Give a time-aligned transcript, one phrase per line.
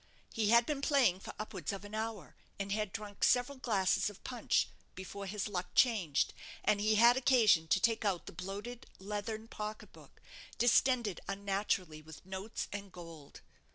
[0.33, 4.23] He had been playing for upwards of an hour, and had drunk several glasses of
[4.23, 9.47] punch, before his luck changed, and he had occasion to take out the bloated leathern
[9.47, 10.19] pocket book,
[10.57, 13.41] distended unnaturally with notes and gold.